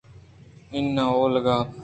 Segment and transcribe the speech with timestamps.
[0.75, 1.57] اناں اولگا